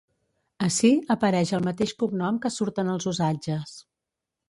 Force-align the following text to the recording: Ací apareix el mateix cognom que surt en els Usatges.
Ací 0.67 0.91
apareix 1.17 1.53
el 1.59 1.63
mateix 1.69 1.95
cognom 2.01 2.43
que 2.47 2.53
surt 2.59 2.85
en 2.85 2.93
els 2.97 3.11
Usatges. 3.15 3.81